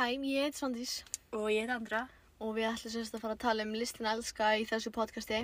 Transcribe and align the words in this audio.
Hæ, 0.00 0.06
ég 0.24 0.46
heit 0.46 0.56
Svandís 0.56 1.02
Og 1.36 1.50
ég 1.52 1.66
heit 1.66 1.70
Andra. 1.74 2.08
og 2.40 2.54
við 2.56 2.70
ætlum 2.70 2.92
semst 2.94 3.12
að 3.14 3.20
fara 3.20 3.34
að 3.36 3.40
tala 3.42 3.64
um 3.66 3.72
listin 3.76 4.06
elska 4.08 4.46
í 4.56 4.62
þessu 4.64 4.88
podcasti 4.96 5.40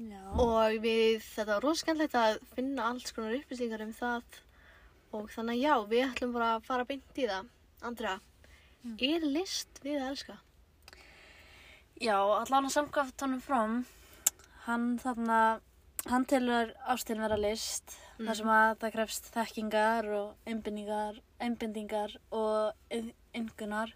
Já. 0.00 0.20
og 0.32 0.78
við, 0.80 1.18
þetta 1.20 1.44
var 1.50 1.60
rosa 1.66 1.82
skemmtilegt 1.84 2.14
að 2.16 2.38
finna 2.54 2.86
alls 2.88 3.12
konar 3.12 3.34
upplýsingar 3.36 3.82
um 3.84 3.92
það 3.92 4.38
og 5.12 5.28
þannig 5.34 5.58
að 5.58 5.64
já, 5.66 5.74
við 5.90 6.04
ætlum 6.06 6.32
bara 6.32 6.48
að 6.54 6.64
fara 6.70 6.86
beint 6.88 7.20
í 7.20 7.26
það. 7.28 7.50
Andra, 7.82 8.20
Mm. 8.80 8.96
er 8.98 9.20
list 9.28 9.80
við 9.84 10.00
að 10.00 10.08
elska? 10.14 10.38
Já, 12.00 12.16
allan 12.16 12.64
að 12.64 12.72
samkvæmt 12.72 13.20
honum 13.20 13.42
frám, 13.44 13.84
hann 14.64 14.98
þarna, 14.98 15.60
hann 16.06 16.24
telur 16.24 16.72
ástin 16.88 17.20
vera 17.20 17.36
list, 17.36 17.92
Mm. 18.20 18.26
þar 18.28 18.36
sem 18.36 18.48
að 18.52 18.70
það 18.82 18.90
krefst 18.92 19.28
þekkingar 19.32 20.08
og 20.12 20.50
einbindingar, 21.40 22.16
og 22.36 22.74
yngunar. 23.32 23.94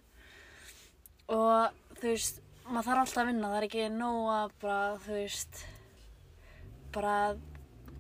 Og 1.29 1.75
þú 1.99 2.09
veist, 2.09 2.41
maður 2.65 2.87
þarf 2.89 3.03
alltaf 3.03 3.21
að 3.21 3.29
vinna, 3.29 3.51
það 3.53 3.59
er 3.59 3.67
ekki 3.69 3.89
nóg 3.93 4.31
að 4.33 4.55
bara, 4.63 4.97
þú 5.05 5.19
veist, 5.19 5.65
bara, 6.95 7.17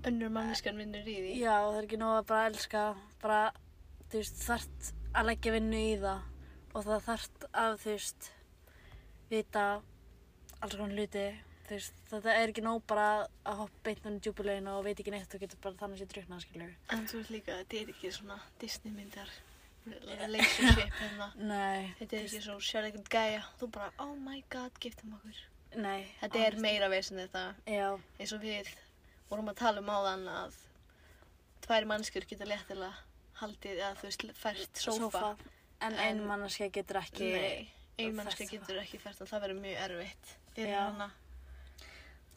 Önnur 0.04 0.32
manniskan 0.32 0.76
vinnur 0.76 1.04
í 1.08 1.14
því. 1.16 1.36
já, 1.40 1.54
það 1.60 1.76
er 1.78 1.86
ekki 1.86 2.00
nóg 2.00 2.16
að 2.18 2.26
bara 2.32 2.48
elska, 2.50 2.84
bara, 3.22 3.42
þú 4.08 4.20
veist, 4.20 4.42
þarft 4.44 4.90
að 5.14 5.28
leggja 5.30 5.52
vinnu 5.52 5.80
í 5.80 5.94
það 6.00 6.20
og 6.74 6.84
það 6.88 7.06
þarft 7.06 7.46
að, 7.52 7.76
þú 7.84 7.90
veist, 7.94 8.30
vita 9.30 9.66
alls 10.60 10.76
konar 10.76 10.96
hluti, 10.96 11.26
þú 11.36 11.53
veist, 11.70 11.94
þetta 12.10 12.34
er 12.36 12.50
ekki 12.52 12.62
nóg 12.64 12.82
bara 12.90 13.08
að 13.46 13.58
hoppa 13.62 13.82
beint 13.88 14.06
um 14.10 14.18
djúpulegin 14.20 14.68
og 14.72 14.84
veit 14.84 15.00
ekki 15.00 15.14
neitt 15.14 15.34
og 15.34 15.40
getur 15.44 15.60
bara 15.64 15.78
þannig 15.80 16.02
sér 16.02 16.10
druknað, 16.12 16.44
skilur. 16.44 16.74
En 16.92 17.06
þú 17.10 17.20
veist 17.20 17.32
líka, 17.34 17.56
þetta 17.62 17.80
er 17.80 17.92
ekki 17.94 18.12
svona 18.12 18.38
Disney 18.60 18.92
myndar 18.94 19.30
relationship 19.86 20.92
hérna. 21.00 21.30
Nei. 21.52 21.94
Þetta 22.00 22.16
er 22.18 22.28
ekki 22.28 22.42
svo 22.44 22.58
eitthvað 22.58 23.08
gæja. 23.16 23.42
Þú 23.60 23.70
bara, 23.76 23.90
oh 24.04 24.14
my 24.20 24.42
god, 24.52 24.76
giftum 24.82 25.16
okkur. 25.18 25.40
Nei. 25.80 26.04
Þetta 26.20 26.44
er 26.46 26.58
meira 26.62 26.90
veist 26.92 27.12
en 27.14 27.22
þetta. 27.24 27.46
Já, 27.68 27.88
eins 28.20 28.36
og 28.36 28.44
við 28.44 28.70
vorum 29.30 29.50
að 29.50 29.58
tala 29.64 29.82
um 29.82 29.90
áðan 29.90 30.28
að 30.30 30.60
tvær 31.64 31.88
mannskur 31.90 32.26
geta 32.28 32.46
léttilega 32.48 32.92
haldið 33.40 33.80
eða 33.80 33.94
þú 33.98 34.08
veist 34.10 34.26
fært 34.38 34.84
sófa. 34.84 35.34
En 35.82 35.92
En- 35.92 36.00
ein 36.00 36.22
manneskja 36.28 36.70
getur 36.72 37.00
ekki... 37.00 37.32
Nei, 37.34 37.66
ein 37.98 38.14
mannska 38.16 38.46
getur 38.48 38.78
ekki 38.80 39.00
fært 39.02 39.20
og 39.24 39.28
það 39.28 39.42
verður 39.48 39.62
mjög 39.64 39.82
erfitt. 39.88 40.34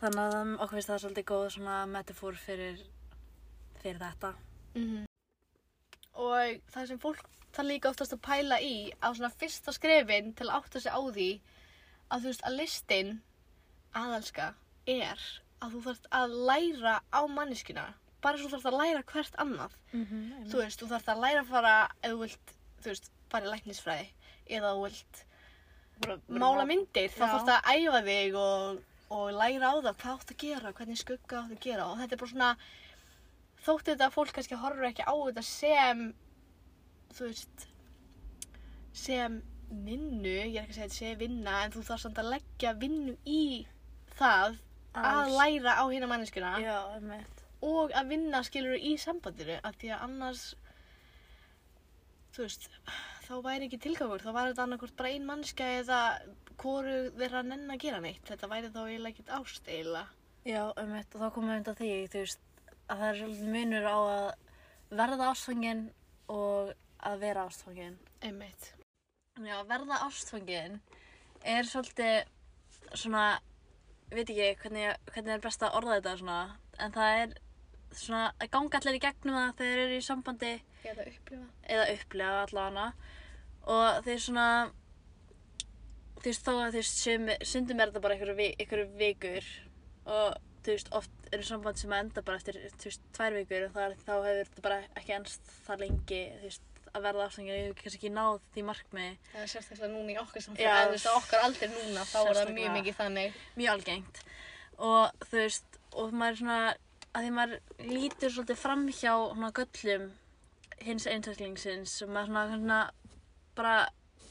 Þannig 0.02 0.20
að 0.22 0.52
okkur 0.62 0.78
finnst 0.78 0.92
það 0.92 1.02
svolítið 1.03 1.26
góð 1.31 1.45
svona 1.56 1.78
metafor 1.90 2.38
fyrir, 2.38 2.81
fyrir 3.81 4.00
þetta. 4.02 4.34
Mhm. 4.76 5.06
Og 6.17 6.62
það 6.73 6.88
sem 6.88 7.00
fólk 7.00 7.23
það 7.53 7.70
líka 7.72 7.90
oftast 7.90 8.14
að 8.14 8.22
pæla 8.25 8.59
í 8.62 8.92
á 9.02 9.08
svona 9.14 9.34
fyrsta 9.34 9.73
skrefin 9.73 10.34
til 10.38 10.48
að 10.48 10.56
átta 10.59 10.80
sig 10.81 10.92
á 10.94 11.02
því 11.02 11.30
að 12.12 12.22
þú 12.22 12.31
veist 12.31 12.45
að 12.48 12.58
listin 12.58 13.22
aðalska 13.98 14.53
er 14.88 15.20
að 15.62 15.73
þú 15.73 15.81
þarft 15.88 16.08
að 16.12 16.36
læra 16.50 17.00
á 17.09 17.22
manneskuna 17.28 17.94
bara 18.22 18.38
svo 18.38 18.50
þú 18.50 18.58
þarft 18.58 18.70
að 18.72 18.80
læra 18.81 19.03
hvert 19.03 19.36
annað 19.42 19.72
Mm 19.94 20.06
-hmm, 20.06 20.52
þú 20.52 20.58
veist, 20.62 20.81
þú 20.81 20.88
þarft 20.92 21.08
að 21.09 21.22
læra 21.23 21.42
að 21.42 21.48
fara 21.48 21.92
ef 22.03 22.12
þú 22.12 22.20
vilt, 22.20 22.53
þú 22.81 22.88
veist, 22.92 23.12
fara 23.30 23.45
í 23.45 23.50
læknisfræði 23.53 24.08
eða 24.50 24.73
þú 24.73 24.84
vilt 24.84 25.25
mála 26.30 26.66
myndir, 26.66 27.09
þá 27.09 27.25
Já. 27.25 27.31
þarft 27.34 27.50
að 27.56 27.62
æfa 27.75 28.02
þig 28.06 28.36
og, 28.36 28.84
og 29.13 29.31
læra 29.31 29.72
á 29.72 29.75
það 29.80 29.97
hvað 30.02 30.13
átt 30.13 30.33
að 30.33 30.41
gera, 30.44 30.73
hvernig 30.75 31.00
skugga 31.00 31.41
átt 31.41 31.55
að 31.55 31.63
gera. 31.63 31.88
Og 31.88 32.02
þetta 32.02 32.16
er 32.16 32.22
bara 32.22 32.31
svona 32.33 32.52
þótti 33.66 33.94
þetta 33.94 34.08
að 34.08 34.16
fólk 34.17 34.33
kannski 34.36 34.59
horfur 34.61 34.89
ekki 34.89 35.08
á 35.08 35.16
þetta 35.16 35.45
sem 35.47 36.03
þú 37.16 37.30
veist 37.30 37.67
sem 38.97 39.41
vinnu, 39.67 40.31
ég 40.31 40.59
er 40.61 40.63
ekki 40.63 40.73
að 40.73 40.78
segja 40.78 40.88
þetta 40.88 41.00
sé 41.00 41.16
vinna 41.19 41.58
en 41.63 41.73
þú 41.73 41.83
þarft 41.88 42.05
samt 42.05 42.22
að 42.22 42.31
leggja 42.35 42.75
vinnu 42.81 43.17
í 43.28 43.41
það 44.18 44.59
að 44.97 45.09
Alls. 45.12 45.35
læra 45.38 45.75
á 45.78 45.84
hérna 45.85 46.09
manneskuna 46.09 46.53
Já, 46.63 46.78
og 47.68 47.91
að 47.91 48.13
vinna 48.13 48.41
skilur 48.45 48.79
í 48.79 48.95
sambandinu 49.01 49.59
af 49.68 49.78
því 49.81 49.91
að 49.94 50.06
annars 50.07 50.45
þú 52.35 52.45
veist 52.45 52.69
þá 53.28 53.34
væri 53.44 53.68
ekki 53.68 53.81
tilgangur, 53.84 54.24
þá 54.24 54.31
væri 54.31 54.53
þetta 54.53 54.66
annarkvort 54.68 54.97
bara 55.00 55.13
ein 55.13 55.28
mannska 55.28 55.68
eða 55.81 56.01
hvoru 56.62 56.95
þeirra 57.18 57.44
nenn 57.45 57.72
að 57.72 57.81
gera 57.84 58.01
neitt, 58.03 58.23
þetta 58.28 58.50
væri 58.51 58.72
þá 58.73 58.81
eiginlega 58.85 59.13
ekkert 59.13 59.34
ást 59.40 59.69
eiginlega 59.69 60.07
Já, 60.47 60.62
einmitt. 60.79 61.12
Og 61.12 61.19
þá 61.19 61.34
komum 61.35 61.51
við 61.51 61.57
undan 61.59 61.75
því, 61.75 61.90
þú 62.13 62.19
veist, 62.23 62.44
að 62.88 63.01
það 63.01 63.09
er 63.09 63.50
munur 63.51 63.88
á 63.88 63.97
að 63.97 64.28
verða 65.01 65.31
ástfangin 65.34 65.81
og 66.31 66.72
að 67.03 67.18
vera 67.25 67.47
ástfangin. 67.50 67.97
einmitt, 68.23 68.72
Já, 69.44 69.57
verða 69.68 70.00
ástfangin 70.07 70.79
er 71.44 71.68
svolítið 71.68 72.23
svona, 72.94 73.25
veit 74.09 74.29
ekki 74.29 74.56
hvernig, 74.63 74.95
hvernig 75.12 75.35
er 75.35 75.44
best 75.44 75.68
að 75.68 75.78
orða 75.81 76.00
þetta 76.00 76.16
svona, 76.22 76.39
en 76.79 76.95
það 76.95 77.19
er 77.19 77.35
svona 77.91 78.24
að 78.39 78.51
ganga 78.56 78.79
allir 78.79 78.97
í 78.97 79.03
gegnum 79.03 79.38
það 79.38 79.53
þegar 79.59 79.78
þeir 79.78 79.84
eru 79.84 79.97
í 79.97 80.07
sambandi 80.07 80.53
eða 80.88 81.06
upplifa 81.12 81.45
eða 81.75 81.85
upplega 81.94 82.41
allavega 82.45 82.88
og 83.75 84.01
þeir 84.07 84.24
svona 84.24 84.47
þú 86.22 86.29
veist 86.31 86.45
þó 86.47 86.51
að 86.55 86.72
þú 86.75 86.81
veist 86.81 87.01
sem, 87.03 87.29
sundum 87.53 87.79
er 87.83 87.91
þetta 87.91 88.01
bara 88.05 88.16
einhverju, 88.17 88.35
vi- 88.39 88.55
einhverju 88.59 88.88
vikur 89.00 89.50
og 90.07 90.38
þú 90.63 90.73
veist 90.75 90.89
oft 90.97 91.11
eru 91.31 91.44
samband 91.44 91.78
sem 91.79 91.94
enda 91.94 92.22
bara 92.23 92.38
eftir 92.41 92.57
þú 92.78 92.89
veist 92.89 93.03
tvær 93.17 93.35
vikur 93.38 93.67
og 93.67 93.75
það, 93.75 93.85
er- 93.91 94.01
þá 94.07 94.13
hefur 94.25 94.50
þetta 94.50 94.66
bara 94.67 94.79
ekki 95.01 95.16
ennst 95.17 95.53
það 95.67 95.83
lengi 95.85 96.22
þú 96.39 96.44
veist 96.47 96.61
að 96.97 97.03
verða 97.03 97.25
ástængin 97.27 97.51
ég 97.53 97.66
hef 97.67 97.75
kannski 97.83 97.97
ekki 98.00 98.09
náð 98.16 98.38
því 98.56 98.61
markmiði. 98.66 99.17
Eða 99.35 99.47
sérstaklega 99.51 99.89
núna 99.91 100.13
í 100.13 100.17
okkar 100.22 100.41
samfélag 100.41 100.72
eða 100.72 100.85
þú 100.88 100.94
veist 100.95 101.09
að 101.11 101.17
okkar 101.19 101.44
aldrei 101.45 101.67
núna 101.73 102.06
þá 102.07 102.17
er 102.23 102.38
það 102.39 102.53
mjög 102.57 102.72
mikið 102.77 102.95
þannig. 103.01 103.35
Mjög 103.59 103.72
algengt. 103.75 104.22
Og 104.77 105.25
þú 105.27 105.38
veist 105.44 105.77
og 105.97 106.16
maður 106.16 106.31
er 106.31 106.39
svona 106.41 106.59
að 107.17 107.27
því 107.27 107.33
maður 107.38 107.59
lítur 107.91 108.33
svolítið 108.33 108.61
framhjá 108.63 109.13
svona 109.33 109.51
göllum 109.59 110.07
hins 110.88 111.07
einstaklingsins 111.11 111.94
og 112.06 112.09
maður 112.16 112.31
svona, 112.31 112.47
svona 112.56 112.79
bara 113.57 113.75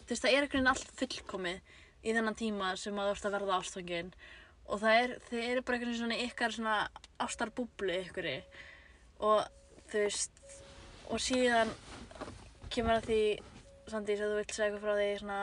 þú 0.06 0.14
veist 0.14 0.24
það 0.24 0.32
er 0.32 0.46
einhvern 0.46 0.56
veginn 0.56 0.72
allt 0.72 0.94
fullkomið 1.00 1.74
í 2.06 2.14
þennan 2.14 2.38
tíma 2.38 2.72
sem 2.80 2.96
maður 2.96 3.12
þú 3.12 3.18
ert 3.18 3.28
að 3.28 3.36
verða 3.36 3.58
ástfangin 3.60 4.14
og 4.66 4.80
það 4.82 5.02
er, 5.02 5.16
þið 5.28 5.44
eru 5.50 5.66
bara 5.66 5.78
einhvern 5.78 5.92
veginn 5.92 6.02
svona 6.02 6.22
ykkar 6.26 6.56
svona 6.56 6.76
ástarbúblu 7.26 7.98
ykkur 8.04 8.30
og 9.26 9.44
þú 9.90 10.06
veist 10.06 10.40
og 11.10 11.22
síðan 11.22 11.74
kemur 12.72 12.98
að 12.98 13.10
því 13.10 13.20
Sandís 13.86 14.18
að 14.18 14.32
þú 14.32 14.38
vilt 14.40 14.54
segja 14.56 14.66
eitthvað 14.66 14.82
frá 14.82 14.96
því 14.98 15.10
svona 15.20 15.42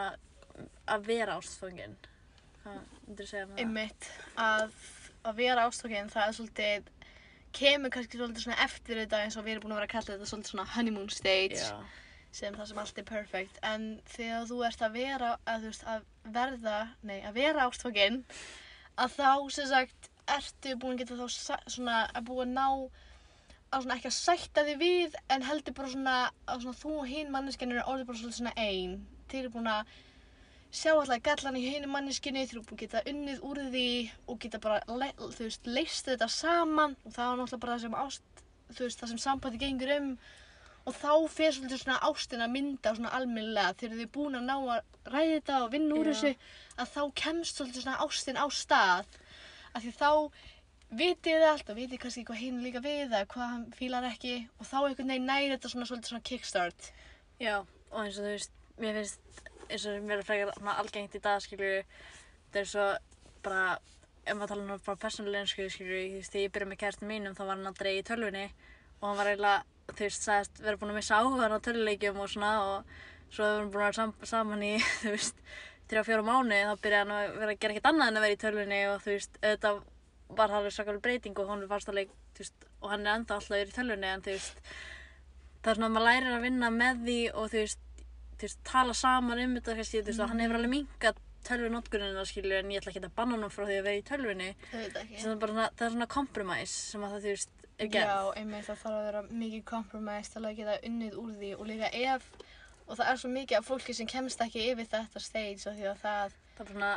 að 0.93 1.05
vera 1.07 1.37
ástfangin 1.39 1.93
hvað 2.63 2.81
myndir 3.05 3.25
þú 3.25 3.29
segja 3.29 3.45
með 3.47 3.55
það? 3.55 3.63
einmitt. 3.63 4.09
Að, 4.39 4.75
að 5.23 5.39
vera 5.39 5.65
ástókinn 5.67 6.11
það 6.11 6.27
er 6.27 6.37
svolítið 6.37 6.91
kemur 7.53 7.93
kannski 7.93 8.19
svolítið 8.19 8.45
svona 8.47 8.63
eftir 8.65 9.01
þetta 9.03 9.21
eins 9.23 9.37
og 9.37 9.45
við 9.45 9.55
erum 9.55 9.65
búin 9.65 9.75
að 9.75 9.81
vera 9.81 9.89
að 9.89 9.95
kalla 9.95 10.15
þetta 10.15 10.29
svolítið 10.31 10.53
svona 10.53 10.67
honeymoon 10.73 11.11
stage. 11.13 11.59
Já, 11.59 11.77
sem 12.33 12.55
það 12.57 12.69
sem 12.69 12.81
allt 12.81 12.99
er 12.99 13.07
perfect 13.07 13.59
en 13.69 13.87
þegar 14.15 14.49
þú 14.49 14.59
ert 14.67 14.83
að 14.85 14.97
vera 14.97 15.31
að, 15.45 15.67
veist, 15.67 15.85
að 15.85 16.05
verða, 16.35 16.77
nei, 17.05 17.19
að 17.21 17.37
vera 17.37 17.67
ástfangin 17.67 18.23
að 18.97 19.17
þá 19.19 19.31
sem 19.53 19.69
sagt 19.69 20.09
ertu 20.33 20.77
búin 20.79 20.95
að 20.95 21.03
geta 21.03 21.19
þá 21.19 21.67
svona 21.75 21.97
að 22.09 22.29
búin 22.29 22.53
að 22.53 22.55
ná 22.57 22.67
að 23.73 23.83
svona 23.83 23.97
ekki 23.97 24.09
að 24.09 24.17
sætta 24.17 24.63
þig 24.67 24.79
við 24.81 25.19
en 25.33 25.45
heldur 25.47 25.75
bara 25.77 25.91
svona 25.91 26.17
að 26.47 26.65
svona 26.65 26.81
þú 26.81 26.95
og 27.01 27.07
hinn 27.09 27.31
manneskinn 27.33 27.73
eru 27.73 27.85
orðið 27.89 28.09
bara 28.11 28.33
svona 28.37 28.53
ein. 28.61 28.97
Þeir 29.31 29.39
eru 29.43 29.53
búin 29.55 29.69
að 29.71 29.93
sjá 30.73 30.91
alltaf 30.93 31.23
gallan 31.25 31.57
í 31.57 31.63
hinu 31.65 31.89
manneskinni 31.89 32.45
þeir 32.45 32.59
eru 32.59 32.65
búin 32.67 32.77
að 32.77 32.83
geta 32.83 33.03
unnið 33.09 33.41
úr 33.49 33.61
því 33.73 33.87
og 34.29 34.39
geta 34.43 34.61
bara, 34.61 34.79
þú 34.85 35.31
veist, 35.39 35.67
leist 35.69 36.09
þetta 36.09 36.29
saman. 36.29 36.95
Og 37.03 37.15
það 37.17 37.31
er 37.31 37.41
náttúrulega 37.41 37.65
bara 37.65 37.75
það 37.77 37.85
sem 37.87 37.99
ást 38.03 38.45
þú 38.73 38.87
veist, 38.87 39.01
það 39.01 39.13
sem 39.13 39.23
sambandi 39.25 39.61
gengur 39.61 39.95
um 39.97 40.13
og 40.83 40.95
þá 40.97 41.11
fer 41.31 41.53
svolítið 41.55 41.83
svona 41.83 41.99
ástin 42.09 42.43
að 42.43 42.53
mynda 42.55 42.95
svona 42.95 43.13
almennilega 43.17 43.75
þegar 43.79 43.95
þið 43.95 44.05
er 44.05 44.11
búin 44.17 44.39
að 44.39 44.47
ná 44.49 44.55
að 44.57 45.13
ræða 45.13 45.35
þetta 45.37 45.59
og 45.63 45.71
vinna 45.75 45.99
úr 45.99 46.09
þessu 46.11 46.33
að 46.83 46.91
þá 46.95 47.01
kemst 47.23 47.59
svolítið 47.59 47.85
svona 47.85 48.01
ástin 48.03 48.39
á 48.39 48.45
stað. 48.51 49.19
Af 49.73 49.85
því 49.85 49.93
þá 50.01 50.11
vitið 50.93 51.39
þið 51.39 51.47
allt 51.49 51.71
og 51.71 51.79
vitið 51.79 52.01
kannski 52.03 52.25
hvað 52.27 52.41
hinn 52.43 52.59
líka 52.65 52.83
við 52.83 53.05
eða 53.07 53.23
hvað 53.31 53.49
hann 53.53 53.63
fílar 53.77 54.09
ekki 54.09 54.35
og 54.59 54.67
þá 54.69 54.77
einhvern 54.81 55.13
veginn 55.13 55.29
næri 55.29 55.53
þetta 55.55 55.71
svona 55.71 55.87
svolítið 55.89 56.11
svona 56.11 56.27
kickstart. 56.29 56.91
Já, 57.41 57.55
og 57.63 58.03
eins 58.03 58.19
og 58.19 58.27
þú 58.27 58.33
veist, 58.35 58.53
mér 58.81 58.99
finnst 58.99 59.41
eins 59.69 59.87
og 59.89 60.05
mér 60.05 60.21
er 60.21 60.27
frekar 60.27 60.51
algengt 60.75 61.17
í 61.17 61.21
dag, 61.23 61.41
skilju, 61.41 61.81
það 62.53 62.61
er 62.61 62.69
svo 62.69 62.87
bara, 63.45 63.77
ef 64.25 64.37
maður 64.37 64.53
tala 64.53 64.65
um 64.65 64.83
bara 64.85 65.01
persónulega 65.01 65.49
skilju, 65.49 65.73
skilju, 65.73 66.01
þú 66.11 66.19
veist, 66.19 66.33
þegar 66.33 66.45
ég 66.45 66.53
byrjaði 66.55 66.71
með 66.71 66.81
kærtum 66.83 67.11
mínum 67.11 67.37
þá 67.37 67.43
var 67.43 67.55
hann 67.55 67.71
aldrei 67.71 67.91
í 67.97 68.05
tölvunni 68.07 68.45
og 68.99 69.07
hann 69.07 69.19
var 69.19 69.31
eiginlega, 69.31 69.72
þú 69.97 70.07
veist, 70.07 70.25
sagðist 70.27 70.61
vera 70.63 70.79
búin 70.81 70.93
að 70.93 70.99
missa 70.99 71.19
áhugaðan 71.19 71.57
á 71.57 71.65
töluleikjum 71.67 72.21
og 72.23 72.31
svona 72.31 72.51
og 72.63 72.95
svo 73.33 73.47
hefur 73.47 73.61
hann 73.61 73.71
búin 73.73 73.81
að 73.81 73.85
vera 73.87 73.97
sam 73.99 74.13
saman 74.29 74.65
í, 74.65 74.73
þú 75.01 75.13
veist, 75.15 75.43
þrjá 75.89 76.05
fjóra 76.07 76.27
mánu 76.27 76.59
þá 76.69 76.75
byrjaði 76.83 77.01
hann 77.03 77.15
að 77.17 77.39
vera 77.41 77.55
að 77.55 77.59
gera 77.63 77.75
ekkert 77.75 77.89
annað 77.91 78.11
en 78.11 78.19
að 78.19 78.25
vera 78.25 78.37
í 78.37 78.41
tölvunni 78.43 78.81
og 78.89 79.03
þú 79.03 79.13
veist, 79.13 79.39
auðvitað 79.43 79.81
var 80.33 80.49
það 80.49 80.59
alveg 80.59 80.75
svakalega 80.77 81.05
breyting 81.07 81.41
og 81.41 81.51
hún 81.51 81.65
fannst 81.69 81.91
alveg, 81.91 82.13
þú 82.33 82.45
veist, 82.45 82.67
og 82.81 82.93
hann 82.93 83.05
er 83.05 83.17
ennþá 83.17 83.37
alltaf 83.39 83.73
í 83.73 83.75
tölvunni 83.77 84.09
en 84.09 84.23
þú 84.25 84.33
veist, 84.33 84.63
það 85.63 85.73
er 85.73 85.79
svona 85.79 85.89
að 85.89 85.97
maður 85.97 86.07
lærir 86.09 86.37
að 86.37 86.47
vinna 86.47 86.71
með 86.73 87.03
því 87.03 87.19
og 87.33 87.51
þú 87.51 87.61
veist, 87.61 87.83
þú 88.33 88.47
veist, 88.47 88.63
tala 88.67 88.97
saman 88.97 89.43
um 89.43 89.53
þetta, 89.59 89.77
þú 89.77 89.83
veist, 89.83 90.23
og 90.23 90.31
hann 90.33 90.43
hefur 90.43 90.59
alveg 90.59 90.73
mingat 90.73 91.21
tölvunótkunina, 91.47 92.23
skilur, 92.27 92.61
en 92.61 92.71
ég 92.71 92.81
ætla 92.81 92.93
ekki 92.93 93.03
að 93.03 93.15
banna 93.17 93.37
hann 93.37 93.51
frá 93.51 93.65
því 93.67 93.77
að 93.81 93.87
vera 93.89 93.99
í 93.99 94.03
ekki. 94.07 94.49
Það 94.71 95.31
er 95.33 95.39
bara 95.41 95.53
svona, 95.53 95.67
það 95.75 95.87
er 95.87 95.93
svona 95.97 96.09
compromise 96.13 96.77
sem 96.77 97.03
að 97.03 97.15
það, 97.15 97.25
þú 97.25 97.33
veist, 97.33 97.62
er 97.83 97.91
gerð. 97.93 98.11
Já, 98.13 98.33
einmitt 98.41 98.65
það 98.67 98.81
þarf 98.83 98.97
að 98.99 99.05
vera 99.09 99.21
mikið 99.43 99.63
compromise 99.73 100.31
til 100.33 100.43
að 100.45 100.55
geta 100.61 100.77
unnið 100.89 101.17
úr 101.23 101.33
því 101.39 101.51
og 101.59 101.65
líka 101.69 101.89
ef, 101.93 102.29
og 102.87 102.97
það 102.99 103.09
er 103.11 103.19
svo 103.21 103.29
mikið 103.33 103.57
af 103.59 103.67
fólki 103.71 103.93
sem 103.95 104.07
kemst 104.07 104.41
ekki 104.43 104.63
yfir 104.71 104.89
þetta 104.91 105.19
stage 105.23 105.67
af 105.69 105.75
því 105.77 105.89
að 105.91 106.01
það, 106.05 106.39
Það 106.53 106.67
er 106.67 106.73
svona, 106.73 106.89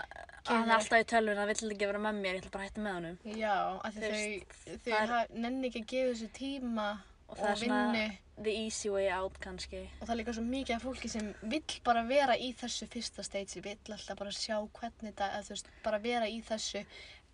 hann 0.50 0.68
er 0.68 0.74
alltaf 0.76 1.00
í 1.00 1.04
tölvunni, 1.08 1.38
hann 1.40 1.48
vill 1.48 1.70
ekki 1.72 1.86
vera 1.88 1.98
með 2.04 2.16
mér, 2.20 2.34
ég 2.36 2.42
ætla 2.42 2.50
bara 2.52 2.64
að 2.64 2.68
hætta 2.68 2.82
með 2.84 2.96
honum. 2.98 3.14
já, 3.24 3.54
af 3.88 3.94
því 3.94 4.10
þau, 4.10 4.56
þau 4.84 4.90
það 4.92 5.14
er- 5.20 5.30
nenni 5.46 5.68
ekki 5.70 5.80
að 5.80 5.86
gefa 5.92 6.10
þessu 6.12 6.28
tíma 6.36 6.88
Og 7.26 7.32
og, 7.32 7.38
það 7.38 7.50
er 7.50 7.60
vinnu 7.62 8.18
The 8.44 8.52
easy 8.66 8.90
way 8.92 9.08
out, 9.08 9.38
kannski. 9.40 9.80
og 10.00 10.06
það 10.06 10.12
er 10.12 10.18
líka 10.20 10.34
svo 10.36 10.42
mikið 10.44 10.74
af 10.76 10.82
fólki 10.84 11.08
sem 11.08 11.30
vill 11.42 11.80
bara 11.84 12.02
vera 12.04 12.34
í 12.36 12.50
þessu 12.54 12.86
fyrsta 12.92 13.24
stage, 13.24 13.62
vill 13.64 13.78
alltaf 13.96 14.18
bara 14.18 14.30
sjá 14.30 14.58
hvernig 14.60 15.14
þetta, 15.14 15.30
eða 15.32 15.46
þú 15.48 15.54
veist, 15.54 15.70
bara 15.82 15.98
vera 16.04 16.26
í 16.28 16.42
þessu, 16.44 16.84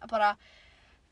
að 0.00 0.08
bara 0.14 0.36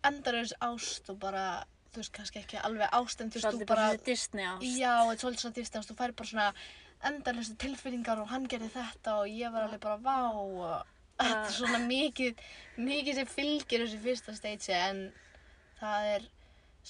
endalaus 0.07 0.55
ást 0.63 1.11
og 1.11 1.19
bara, 1.21 1.65
þú 1.91 2.03
veist, 2.03 2.13
kannski 2.17 2.41
ekki 2.43 2.61
alveg 2.67 2.95
ást, 2.97 3.21
en 3.21 3.31
þú 3.31 3.39
veist, 3.39 3.47
Svolítið 3.47 3.71
bara 3.71 3.89
þessi 3.91 4.07
Disney 4.07 4.47
ást. 4.47 4.65
Já, 4.79 4.95
þetta 4.95 5.17
er 5.17 5.23
svolítið 5.25 5.45
svona 5.45 5.59
distance, 5.59 5.91
þú 5.91 5.99
fær 5.99 6.15
bara 6.21 6.31
svona 6.31 6.49
endalösa 7.11 7.57
tilfinningar 7.61 8.21
og 8.23 8.31
hann 8.31 8.49
gerði 8.51 8.71
þetta 8.75 9.15
og 9.21 9.31
ég 9.33 9.55
var 9.55 9.67
alveg 9.67 9.81
bara 9.85 10.01
vá 10.05 10.19
og 10.37 10.65
þetta 11.21 11.47
er 11.47 11.55
svona 11.57 11.81
mikið, 11.87 12.45
mikið 12.81 13.21
sem 13.21 13.31
fylgir 13.31 13.85
þessu 13.85 14.03
fyrsta 14.05 14.37
stage 14.37 14.77
en 14.77 15.07
það 15.81 16.11
er 16.17 16.29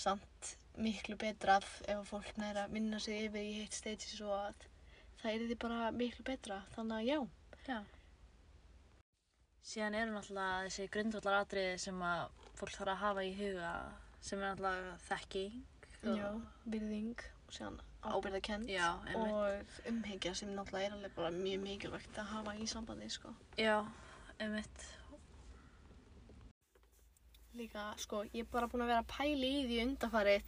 samt 0.01 0.57
miklu 0.81 1.17
betra 1.21 1.59
ef 1.61 2.11
fólk 2.11 2.37
næra 2.41 2.67
að 2.67 2.77
vinna 2.77 3.01
sig 3.03 3.27
yfir 3.27 3.47
í 3.47 3.57
heitt 3.61 3.77
stage 3.77 4.09
svo 4.09 4.33
að 4.35 4.69
það 5.23 5.33
er 5.33 5.47
því 5.47 5.57
bara 5.63 5.91
miklu 5.95 6.27
betra, 6.27 6.63
þannig 6.75 7.01
að 7.01 7.09
já. 7.11 7.19
Já. 7.69 7.81
Síðan 9.71 9.97
eru 10.01 10.15
náttúrulega 10.15 10.63
þessi 10.67 10.87
grundvallar 10.95 11.43
atriði 11.45 11.75
sem 11.83 11.99
að 12.03 12.23
fólk 12.59 12.73
þarf 12.75 12.95
að 12.95 13.03
hafa 13.05 13.25
í 13.27 13.35
huga 13.37 13.73
sem 14.21 14.39
er 14.41 14.55
náttúrulega 14.55 14.97
þekking. 15.09 15.63
og- 16.05 16.17
virðing 16.73 17.19
og 17.47 17.53
síðan 17.53 17.81
einmitt. 19.07 19.33
og 19.33 19.93
umhyggja 19.93 20.35
sem 20.35 20.49
náttúrulega 20.57 20.87
er 20.87 20.93
alveg 20.97 21.15
bara 21.15 21.31
mjög 21.31 21.61
mikilvægt 21.61 22.19
að 22.19 22.31
hafa 22.33 22.55
í 22.57 22.67
sambandi, 22.67 23.09
sko. 23.11 23.35
Já, 23.59 23.87
einmitt. 24.41 24.87
Líka, 27.57 27.95
sko, 27.99 28.23
ég 28.25 28.41
er 28.41 28.51
bara 28.53 28.69
búin 28.69 28.85
að 28.85 28.93
vera 28.93 29.03
að 29.03 29.11
pæla 29.11 29.51
í 29.51 29.67
því 29.67 29.81
undarfarið 29.85 30.43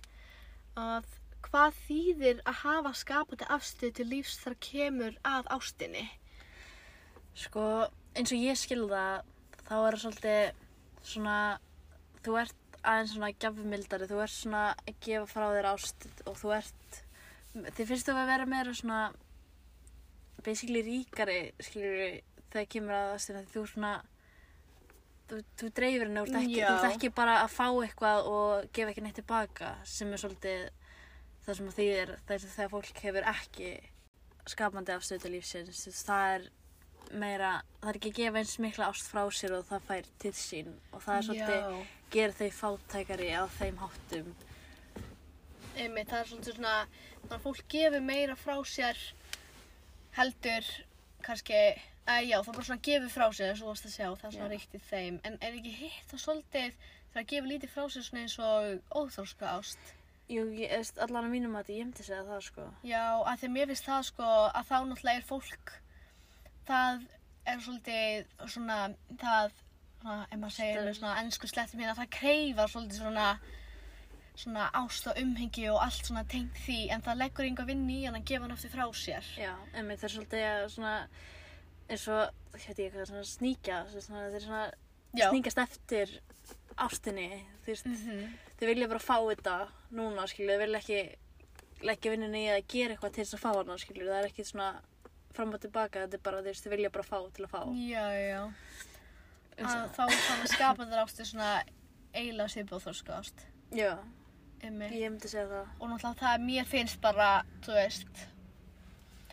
að 0.77 1.05
hvað 1.43 1.79
þýðir 1.89 2.43
að 2.47 2.61
hafa 2.63 2.93
skapandi 2.95 3.49
afstöð 3.51 3.95
til 3.99 4.07
lífs 4.07 4.39
þar 4.45 4.57
kemur 4.61 5.17
að 5.25 5.51
ástinni? 5.57 6.09
Sko, 7.35 7.89
eins 8.15 8.33
og 8.33 8.39
ég 8.39 8.61
skilða 8.61 9.05
þá 9.67 9.75
er 9.89 9.97
það 9.97 10.03
svolítið 10.05 10.53
svona, 11.03 11.37
þú 12.23 12.39
ert 12.45 12.62
aðeins 12.83 13.15
svona 13.15 13.33
gjafumildari, 13.43 14.09
þú 14.11 14.23
ert 14.25 14.35
svona 14.35 14.63
að 14.75 14.95
gefa 15.07 15.27
frá 15.31 15.47
þér 15.55 15.69
ást 15.73 16.07
og 16.27 16.39
þú 16.41 16.55
ert, 16.59 17.03
þið 17.55 17.91
finnst 17.91 18.09
þú 18.09 18.17
að 18.17 18.31
vera 18.33 18.49
meira 18.51 18.75
svona 18.77 19.03
basically 20.43 20.83
ríkari, 20.87 21.41
skiljur 21.63 22.01
þegar 22.53 22.71
kemur 22.75 22.97
að 22.99 23.13
ástina, 23.17 23.45
því 23.47 23.55
þú 23.55 23.65
svona 23.73 23.93
þú, 25.31 25.43
þú 25.61 25.71
dreifir 25.79 26.09
henni, 26.09 26.23
þú 26.23 26.27
ert 26.27 26.41
ekki, 26.43 26.63
þú 26.63 26.73
ert 26.75 26.89
ekki 26.91 27.13
bara 27.21 27.37
að 27.45 27.55
fá 27.55 27.67
eitthvað 27.71 28.31
og 28.33 28.73
gefa 28.75 28.95
ekki 28.95 29.07
neitt 29.07 29.21
tilbaka 29.21 29.77
sem 29.89 30.11
er 30.13 30.23
svolítið 30.25 30.67
það 31.47 31.59
sem 31.59 31.71
því 31.77 31.87
er 32.01 32.17
þegar 32.29 32.75
fólk 32.75 33.05
hefur 33.07 33.31
ekki 33.33 33.71
skapandi 34.51 34.95
afstöðu 34.95 35.23
til 35.23 35.33
lífsins, 35.37 36.03
það 36.03 36.35
er 36.35 36.51
meira, 37.19 37.51
það 37.81 37.91
er 37.91 37.99
ekki 37.99 38.13
að 38.13 38.19
gefa 38.19 38.41
eins 38.41 38.55
mikla 38.63 38.89
ást 38.91 39.11
frá 39.11 39.23
sér 39.35 39.57
og 39.59 39.67
það 39.69 39.89
fær 39.89 40.09
til 40.23 40.33
sín. 40.37 40.71
Og 40.93 41.03
það 41.05 41.19
er 41.19 41.27
svolítið, 41.29 41.67
Gerir 42.13 42.35
þau 42.37 42.51
fátækari 42.53 43.31
á 43.33 43.45
þeim 43.57 43.79
háttum? 43.81 44.33
Einmitt, 45.81 46.11
það 46.11 46.19
er 46.19 46.29
svolítið 46.29 46.57
svona, 46.59 46.75
þannig 47.23 47.37
að 47.39 47.45
fólk 47.47 47.63
gefur 47.73 48.05
meira 48.05 48.37
frá 48.37 48.59
sér 48.69 49.01
heldur 50.19 50.69
kannski, 51.25 51.63
að 52.05 52.27
já, 52.29 52.37
það 52.37 52.53
bara 52.53 52.67
svona 52.69 52.85
gefur 52.89 53.15
frá 53.15 53.25
sér 53.33 53.53
eins 53.53 53.63
og 53.63 53.65
þú 53.65 53.71
varst 53.71 53.89
að 53.89 53.95
sjá, 53.95 54.09
það 54.11 54.29
er 54.29 54.37
svona 54.37 54.51
ríkt 54.53 54.77
í 54.77 54.83
þeim, 54.91 55.19
en 55.25 55.39
er 55.41 55.57
ekki 55.57 55.73
hitt 55.79 56.13
það 56.13 56.23
svolítið 56.27 56.77
þegar 56.83 57.23
að 57.23 57.31
gefa 57.33 57.53
lítið 57.53 57.73
frá 57.73 57.85
sér 57.95 58.07
svona 58.09 58.27
eins 58.27 58.37
og 58.43 59.01
óþórska 59.01 59.55
ást? 59.57 59.95
Jú, 60.33 60.45
ég, 60.57 60.69
veist, 60.73 61.01
allan 61.01 61.31
að 61.31 61.33
mínum 61.33 61.57
að 61.59 61.73
ég 61.73 61.87
myndi 61.87 62.05
segja 62.05 62.23
það 62.29 62.45
sko. 62.47 62.69
Já, 62.87 63.05
að 63.25 63.41
því 63.41 63.49
að 63.49 63.57
mér 63.57 63.73
finnst 63.73 63.89
það 63.89 64.05
sko 64.11 64.29
að 64.45 64.69
þá 64.69 64.77
náttúrulega 64.91 65.23
er 65.23 65.27
fólk 65.33 65.75
það 66.69 67.03
er 67.49 67.63
svolítið 67.65 68.33
svona 68.55 68.79
það, 69.21 69.57
svona, 70.03 70.21
ef 70.29 70.39
maður 70.43 70.57
segir 70.59 70.87
með 70.87 70.97
svona 70.99 71.17
ennsku 71.23 71.51
slettum 71.51 71.83
hérna, 71.83 71.97
það 71.99 72.13
kreifar 72.19 72.73
svolítið 72.73 73.03
svona 73.03 73.27
svona 74.43 74.69
ást 74.79 75.09
og 75.11 75.19
umhengi 75.21 75.67
og 75.69 75.83
allt 75.85 76.07
svona 76.09 76.23
tengt 76.29 76.57
því 76.65 76.79
en 76.95 77.03
það 77.05 77.19
leggur 77.21 77.49
yngur 77.51 77.69
vinni 77.69 77.99
í 78.01 78.07
hann 78.07 78.17
að 78.17 78.31
gefa 78.31 78.47
hann 78.47 78.55
aftur 78.55 78.73
frá 78.73 78.87
sér. 78.97 79.27
Já, 79.37 79.53
emmi 79.77 79.97
það 80.01 80.07
er 80.09 80.15
svolítið 80.15 80.47
að 80.49 80.63
svona 80.73 80.95
eins 81.93 82.07
og, 82.09 82.39
hérna 82.57 82.87
ég 82.87 82.95
hvað, 82.95 83.11
svona 83.11 83.27
sníkja 83.29 83.83
svona, 83.93 84.23
þeir 84.33 84.47
svona 84.47 84.63
Já. 85.13 85.27
sníkast 85.29 85.61
eftir 85.67 86.15
ástinni 86.81 87.29
þú 87.67 87.75
veist, 87.75 87.93
Mm 87.93 88.33
þau 88.63 88.69
vilja 88.71 88.87
bara 88.87 89.03
fá 89.03 89.17
þetta 89.19 89.57
núna, 89.99 90.25
skilju, 90.31 90.55
þau 90.55 90.61
vilja 90.63 90.79
ekki 90.79 90.99
leggja 91.83 92.13
vinnunni 92.13 92.45
í 92.45 92.51
að 92.53 92.67
gera 92.71 92.95
eitthvað 92.95 93.15
til 93.17 93.25
þess 93.25 93.35
að 93.35 93.43
fá 93.43 93.51
hana, 93.57 93.79
skilju, 93.83 94.07
það 94.07 94.19
er 94.21 94.29
ekki 94.29 94.45
svona 94.47 94.69
fram 95.35 95.55
og 95.57 95.63
tilbaka, 95.65 96.05
þetta 96.05 96.19
er 96.19 96.23
bara, 96.29 96.43
þau 96.47 96.71
vilja 96.71 96.93
bara 96.95 97.09
fá 97.09 97.17
til 97.35 97.47
að 97.49 97.51
fá 97.57 97.61
Já, 97.75 98.05
já. 98.23 98.43
Að 99.69 99.89
þá 99.97 100.03
þannig 100.29 100.53
skapandar 100.53 101.05
ástu 101.05 101.25
svona 101.29 101.63
eiginlega 102.15 102.49
svipað 102.55 102.85
þorska 102.87 103.19
ást. 103.21 103.47
Já, 103.73 103.99
Einmitt. 104.63 104.93
ég 104.93 105.11
myndi 105.11 105.29
segja 105.29 105.47
það 105.49 105.67
og 105.81 105.89
náttúrulega 105.91 106.21
það 106.23 106.45
mér 106.47 106.65
finnst 106.71 107.01
bara, 107.01 107.29
þú 107.65 107.73
veist 107.75 108.27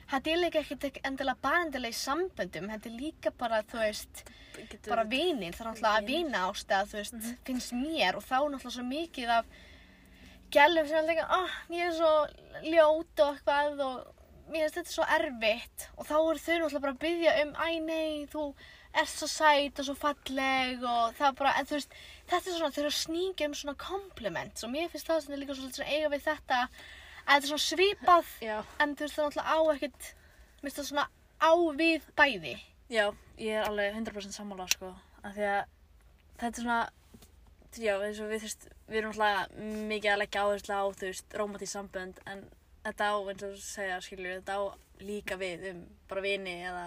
þetta 0.10 0.31
er 0.31 0.40
líka 0.42 0.62
ekkert 0.64 1.00
endilega 1.06 1.38
bara 1.44 1.64
endilega 1.66 1.94
í 1.94 2.00
samböndum, 2.00 2.70
þetta 2.72 2.90
er 2.90 2.96
líka 2.98 3.31
bara, 3.38 3.60
þú 3.70 3.78
veist, 3.84 4.24
Getur- 4.60 4.90
bara 4.90 5.04
vinir, 5.06 5.54
það 5.54 5.62
er 5.62 5.70
náttúrulega 5.70 6.00
að 6.02 6.08
vina 6.08 6.40
ástæða, 6.50 6.88
þú 6.90 6.98
veist, 6.98 7.14
Mhm. 7.14 7.36
finnst 7.46 7.74
mér 7.74 8.16
og 8.16 8.24
þá 8.24 8.34
er 8.40 8.50
náttúrulega 8.56 8.78
svo 8.78 8.86
mikið 8.90 9.30
af 9.30 9.46
gælum 10.52 10.88
sem 10.88 10.98
er 10.98 11.08
líka, 11.14 11.26
ah, 11.30 11.50
ég 11.70 11.88
er 11.88 11.94
svo 11.94 12.28
ljót 12.64 13.20
og 13.20 13.38
eitthvað 13.38 13.80
og 13.86 14.16
mér 14.50 14.66
finnst 14.66 14.76
þetta 14.80 14.96
svo 14.96 15.04
erfitt 15.06 15.88
og 15.98 16.06
þá 16.08 16.16
eru 16.16 16.40
þau 16.40 16.57
náttúrulega 16.57 16.81
bara 16.81 16.94
að 16.94 17.04
byggja 17.06 17.42
um, 17.44 17.54
æ 17.54 17.80
nei, 17.86 18.26
þú 18.26 18.56
ert 18.94 19.12
svo 19.12 19.28
sæt 19.30 19.80
og 19.80 19.86
svo 19.86 19.96
falleg 19.98 20.81
og 20.81 21.14
það 21.18 21.28
er 21.28 21.36
bara, 21.38 21.52
en 21.60 21.68
þú 21.69 21.78
veist, 21.78 21.92
þetta 22.30 22.50
er 22.50 22.56
svona, 22.58 22.72
þau 22.74 22.81
eru 22.81 22.90
að 22.90 22.98
sníkja 22.98 23.50
um 23.50 23.58
svona 23.60 23.76
compliments 23.80 24.66
og 24.66 24.74
mér 24.74 24.90
finnst 24.90 25.10
það 25.10 25.22
sem 25.26 25.36
er 25.36 25.42
líka 25.44 25.58
svolítið 25.58 25.81
svona 25.81 25.94
eiga 25.94 26.12
við 26.14 26.26
þetta 26.26 26.62
að 26.64 26.80
þetta 27.30 27.40
er 27.40 27.50
svona 27.52 27.66
svipað 27.68 28.31
Já, 28.50 28.56
en 28.81 28.96
þú 28.96 29.06
veist 29.06 29.19
það 29.19 29.28
náttúrulega 29.30 29.54
á 29.54 29.58
ekkert, 29.76 30.10
mér 30.60 30.69
finnst 30.69 30.80
það 30.81 30.90
svona 30.90 31.08
á 31.40 31.52
við 31.80 32.08
bæði. 32.18 32.56
já, 32.90 33.06
ég 33.38 33.60
er 33.60 33.68
alveg 33.69 34.00
100% 34.00 34.36
sammála, 34.36 34.66
sko 34.74 34.94
af 35.22 35.36
því 35.36 35.46
að 35.52 35.62
þetta 36.40 36.50
er 36.50 36.64
svona 36.64 36.80
já, 37.78 37.94
eins 38.02 38.19
og 38.24 38.31
við, 38.31 38.42
þú 38.42 38.48
veist, 38.50 38.69
við 38.90 39.02
erum 39.04 39.14
alltaf 39.14 39.60
mikið 39.92 40.14
að 40.16 40.22
leggja 40.24 40.46
áherslu 40.48 40.74
á, 40.74 40.84
þú 40.98 41.12
veist, 41.12 41.38
rómatísk 41.38 41.76
sambönd 41.76 42.24
en 42.26 42.48
þetta 42.88 43.12
á, 43.14 43.16
eins 43.22 43.44
og 43.46 43.54
þú 43.54 43.62
segja, 43.62 44.00
skilju 44.02 44.38
þetta 44.40 44.58
á 44.58 44.62
líka 45.06 45.38
við 45.40 45.68
um 45.76 45.84
bara 46.10 46.24
vini 46.26 46.56
eða 46.66 46.86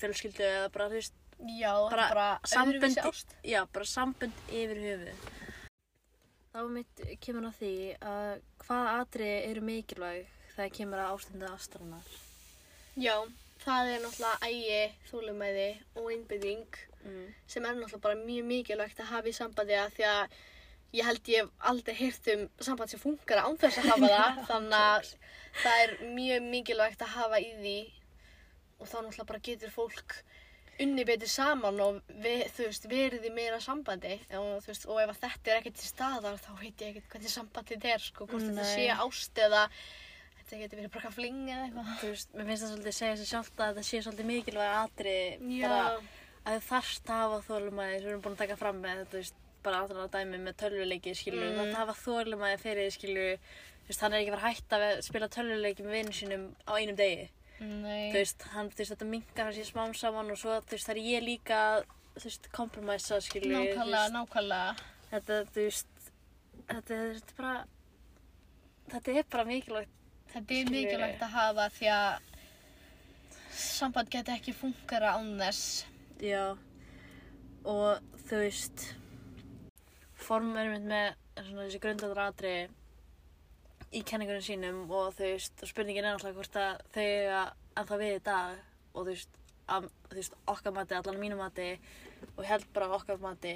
fjölskyldu 0.00 0.46
eða 0.46 0.70
bara, 0.72 0.86
þú 0.92 1.00
veist, 1.00 1.16
Já, 1.40 1.72
Bara 1.88 2.08
bara 2.08 2.40
ást. 2.42 3.36
já, 3.44 3.64
bara 3.72 3.84
sambönd 3.84 4.32
yfir 4.52 4.76
höfu 4.76 5.14
þá 6.52 6.60
mitt 6.68 7.00
kemur 7.22 7.46
að 7.48 7.60
því 7.60 7.74
að 8.02 8.42
hvaða 8.66 8.94
atriði 9.00 9.38
eru 9.50 9.62
mikilvæg 9.64 10.26
þegar 10.56 10.74
kemur 10.76 11.00
að 11.00 11.12
ástundu 11.14 11.48
ástranar 11.48 12.10
Já, 12.98 13.14
það 13.62 13.92
er 13.94 14.02
náttúrulega 14.04 14.50
ægi, 14.50 14.80
þólumæði 15.08 15.68
og 15.94 16.08
einbygging 16.12 16.80
mm. 17.06 17.26
sem 17.46 17.64
er 17.64 17.78
náttúrulega 17.78 18.02
bara 18.04 18.18
mjög 18.24 18.48
mikilvægt 18.50 19.00
að 19.00 19.12
hafa 19.14 19.30
í 19.30 19.36
sambandi 19.36 19.78
að 19.78 19.94
því 19.96 20.08
að 20.10 20.38
ég 20.98 21.06
held 21.06 21.30
ég 21.30 21.44
hef 21.44 21.68
aldrei 21.70 21.94
heyrt 22.00 22.30
um 22.34 22.44
samband 22.58 22.90
sem 22.92 23.00
funkar 23.00 23.44
án 23.46 23.56
þess 23.62 23.80
að 23.80 23.92
hafa 23.94 24.10
það 24.10 24.42
þannig 24.50 24.78
að 24.80 25.14
það 25.62 25.84
er 25.86 25.96
mjög 26.18 26.50
mikilvægt 26.50 27.06
að 27.06 27.14
hafa 27.14 27.40
í 27.40 27.50
því 27.62 27.78
og 28.80 28.88
þá 28.90 28.96
náttúrulega 28.98 29.30
bara 29.30 29.46
getur 29.46 29.74
fólk 29.74 30.18
unni 30.80 31.04
betur 31.08 31.28
saman 31.30 31.80
og 31.84 31.98
við, 32.24 32.44
þú 32.56 32.68
veist, 32.68 32.86
verið 32.90 33.26
í 33.28 33.32
meira 33.36 33.58
sambandi 33.60 34.14
og, 34.38 34.60
þú 34.64 34.70
veist, 34.72 34.86
og 34.88 35.00
ef 35.02 35.10
að 35.12 35.18
þetta 35.24 35.50
er 35.52 35.58
ekkert 35.60 35.80
til 35.80 35.88
staðar 35.90 36.38
þá 36.40 36.50
veit 36.60 36.84
ég 36.84 36.94
ekkert 36.94 37.10
hvernig 37.14 37.34
sambandi 37.34 37.74
þetta 37.76 37.90
er 37.94 38.04
sko, 38.06 38.28
hvort 38.30 38.46
þetta 38.46 38.64
Nei. 38.64 38.70
sé 38.72 38.86
ást 38.94 39.42
eða 39.44 39.64
þetta 40.40 40.60
getur 40.62 40.80
verið 40.80 40.94
bara 40.96 41.12
fling 41.14 41.42
eða 41.48 41.66
eitthvað 41.66 41.90
þú 42.00 42.12
veist, 42.14 42.32
mér 42.34 42.48
finnst 42.50 42.64
það 42.64 42.72
svolítið 42.74 42.96
segja 43.00 43.18
sér 43.20 43.30
sjálft 43.32 43.60
að 43.60 43.70
þetta 43.74 43.86
sé 43.90 44.02
svolítið 44.06 44.30
mikilvæg 44.30 44.70
Já, 45.60 45.68
bara 45.68 45.90
að 46.40 46.56
þú 46.56 46.64
þarft 46.70 47.12
að 47.12 47.20
hafa 47.24 47.42
þólumæði 47.50 47.96
sem 47.98 48.06
við 48.06 48.10
erum 48.10 48.24
búin 48.24 48.36
að 48.38 48.42
taka 48.44 48.60
fram 48.60 48.80
með 48.84 49.02
þú 49.10 49.20
veist, 49.20 49.42
bara 49.60 49.82
áttur 49.84 50.00
að 50.00 50.14
dæmi 50.16 50.38
með 50.40 50.56
tölvuleiki 50.62 51.12
skilju, 51.14 51.50
Mm. 51.50 51.58
mm. 51.60 51.74
það 51.74 51.82
hafa 51.82 51.96
þólumæði 52.00 52.60
fyrir 52.62 52.94
skilju, 52.94 53.26
þú 53.84 53.90
veist, 53.90 54.00
hann 54.00 54.14
er 54.16 54.22
ekki 54.22 54.32
að 54.32 54.40
fara 54.40 54.54
að 54.80 54.86
að 54.88 55.02
spila 55.04 55.28
tölvuleiki 55.36 55.84
með 55.84 55.96
vinnu 55.98 56.16
sínum 56.16 56.46
á 56.64 56.72
einum 56.80 56.96
degi 56.96 57.28
Nei. 57.60 58.08
þú 58.10 58.16
veist, 58.16 58.44
hann, 58.54 58.70
þú 58.72 58.80
veist, 58.80 58.92
þetta 58.94 59.08
minkar 59.10 59.50
hans 59.50 59.58
í 59.60 59.64
smám 59.68 59.92
saman 59.96 60.30
og 60.32 60.38
svo, 60.40 60.54
þú 60.64 60.76
veist, 60.76 60.86
það 60.88 60.96
er 60.96 61.02
ég 61.10 61.24
líka 61.26 61.58
þú 62.16 62.24
veist, 62.24 62.48
kompromæsa, 62.56 63.18
skilju 63.20 63.52
Nákvæmlega, 63.52 64.08
nákvæmlega. 64.14 64.88
þetta, 65.10 65.38
þú 65.52 65.66
veist, 65.66 66.10
þetta 66.70 67.00
er 67.04 67.20
bara, 67.36 67.54
þetta 68.94 69.16
er 69.20 69.28
bara 69.36 69.44
mikilvægt, 69.50 69.96
Þetta 70.30 70.54
er 70.54 70.68
mikilvægt 70.70 71.22
að 71.26 71.32
hafa 71.34 71.68
því 71.74 71.88
að 71.90 72.28
samband 73.60 74.10
geti 74.12 74.30
ekki 74.36 74.52
fungara 74.54 75.16
án 75.18 75.32
þess. 75.40 75.84
já, 76.22 76.56
og 77.66 77.98
þú 78.28 78.38
veist, 78.44 78.84
form 80.14 80.52
er 80.56 80.70
mynd 80.70 80.86
með 80.86 81.16
svona 81.40 81.64
þessi 81.66 81.80
grundadratri 81.82 82.54
í 83.90 84.02
kenningunum 84.06 84.44
sínum 84.44 84.80
og 84.86 85.14
þú 85.18 85.32
veist, 85.32 85.56
og 85.62 85.70
spurningin 85.70 86.06
er 86.06 86.14
náttúrulega 86.14 86.38
hvort 86.38 86.58
að 86.60 86.82
þau 86.94 87.02
eiga 87.02 87.42
ennþá 87.80 88.00
við 88.00 88.12
í 88.14 88.24
dag 88.28 88.58
og 88.94 89.00
þú 89.00 89.06
veist, 89.10 89.38
að, 89.66 89.88
þú 90.10 90.18
veist, 90.20 90.36
okkar 90.54 90.74
mati, 90.76 90.98
allan 90.98 91.20
mínu 91.22 91.38
mati 91.40 91.70
og 92.36 92.44
held 92.46 92.66
bara 92.74 92.90
okkar 92.94 93.22
mati 93.22 93.54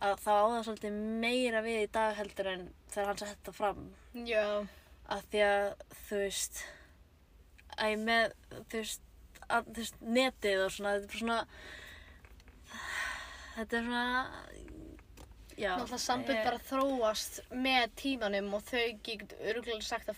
að 0.00 0.16
það 0.22 0.40
á 0.40 0.46
það 0.48 0.62
svolítið 0.68 0.98
meira 1.24 1.62
við 1.64 1.82
í 1.82 1.90
dag 1.92 2.16
heldur 2.16 2.50
en 2.54 2.66
þegar 2.88 3.10
hann 3.10 3.20
sett 3.20 3.42
það 3.48 3.58
fram 3.58 3.82
Já. 4.24 4.44
að 5.12 5.26
því 5.32 5.42
að 5.50 5.66
þú 5.98 6.22
veist 6.22 6.62
að 7.76 7.92
ég 7.92 8.02
með 8.06 8.34
þú 8.54 8.80
veist, 8.80 9.04
að, 9.44 9.68
þú 9.68 9.76
veist 9.82 10.00
netið 10.18 10.64
og 10.64 10.74
svona 10.76 10.94
þetta 10.96 11.12
er 11.12 11.20
svona 11.20 11.40
þetta 13.58 13.80
er 13.80 13.90
svona 13.90 14.06
Náttúrulega 15.76 15.98
sambund 16.04 16.36
ég- 16.38 16.44
bara 16.44 16.58
þróast 16.70 17.40
með 17.52 17.90
tímanum 18.00 18.54
og 18.54 18.62
þau 18.70 18.86
get 19.04 19.34
öruglega 19.40 19.82
sagt 19.82 20.08
að 20.08 20.16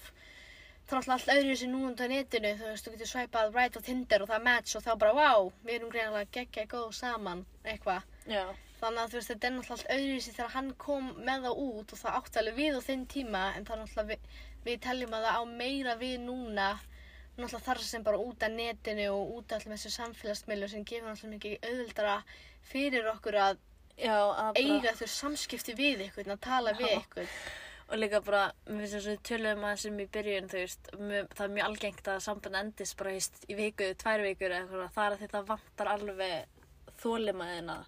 það 0.86 0.92
er 0.92 0.96
alltaf 0.98 1.14
allt 1.14 1.32
öðru 1.36 1.56
sér 1.56 1.70
nú 1.72 1.80
undan 1.88 2.10
netinu. 2.10 2.50
Þú 2.58 2.66
veist, 2.70 2.86
þú 2.86 2.92
getur 2.96 3.10
svæpað 3.12 3.54
right 3.54 3.76
á 3.76 3.80
Tinder 3.86 4.22
og 4.22 4.28
það 4.28 4.36
er 4.40 4.44
match 4.48 4.76
og 4.76 4.82
þá 4.82 4.92
bara, 4.98 5.12
wow, 5.14 5.52
við 5.64 5.74
erum 5.78 5.90
greinlega 5.90 6.30
geggja 6.32 6.66
góð 6.66 6.92
saman, 6.94 7.46
eitthvað. 7.64 8.02
Þannig 8.82 8.98
að 9.02 9.10
þú 9.12 9.18
veist, 9.18 9.30
þetta 9.30 9.46
er 9.46 9.52
náttúrulega 9.56 9.76
allt 9.78 9.92
öðru 9.96 10.20
sér 10.22 10.34
þegar 10.38 10.54
hann 10.56 10.70
kom 10.74 11.10
með 11.22 11.44
það 11.46 11.60
út 11.66 11.92
og 11.92 11.98
það 12.02 12.16
átti 12.18 12.38
alveg 12.42 12.56
við 12.56 12.78
á 12.78 12.80
þinn 12.88 13.04
tíma 13.06 13.42
en 13.56 13.64
það 13.64 13.74
er 13.76 13.82
náttúrulega 13.82 14.08
við, 14.10 14.18
við 14.66 14.80
teljum 14.86 15.14
að 15.18 15.26
það 15.28 15.38
á 15.38 15.42
meira 15.62 15.94
við 16.02 16.16
núna 16.26 16.68
náttúrulega 17.38 17.64
þar 17.66 17.78
sem 17.86 18.02
bara 18.02 18.18
út 18.18 18.42
af 18.42 18.50
netinu 18.52 19.06
og 19.14 19.30
út 19.38 19.52
af 19.52 19.62
allum 19.62 19.76
þessu 19.76 19.92
samfélagsmiðlu 19.96 20.68
sem 20.68 20.84
gefur 20.84 21.08
náttúrulega 21.08 21.36
mikið 21.38 21.68
auðvildara 21.70 22.16
fyrir 22.72 23.06
okkur 23.14 23.38
að 23.46 23.62
já 23.98 24.16
að 24.16 24.54
bara, 24.56 24.62
eiga 24.62 24.94
þau 24.98 25.10
samskipti 25.16 25.76
við 25.78 26.06
ykkur, 26.08 26.32
að 26.32 26.40
tala 26.46 26.74
við 26.78 26.96
ykkur. 26.96 27.36
og 27.92 28.00
líka 28.00 28.22
bara, 28.24 28.42
mér 28.68 28.84
finnst 28.84 28.96
þess 28.96 29.08
að 29.08 29.12
við 29.12 29.22
töluðum 29.28 29.66
að 29.68 29.74
þessum 29.76 30.00
í 30.00 30.08
byrjun, 30.16 30.48
þú 30.52 30.60
veist, 30.62 30.92
mjög, 30.98 31.34
það 31.36 31.44
er 31.44 31.54
mjög 31.56 31.68
algengt 31.68 32.08
að 32.08 32.22
samband 32.26 32.60
endist 32.62 32.96
bara 33.00 33.14
veist, 33.16 33.42
í 33.48 33.58
viku, 33.58 33.90
tvær 34.00 34.24
vikur 34.24 34.48
eða 34.48 34.62
eitthvað, 34.62 34.94
það 34.96 35.04
er 35.04 35.16
að 35.16 35.24
þetta 35.26 35.44
vantar 35.52 35.92
alveg 35.92 36.62
þólimaðina 37.02 37.78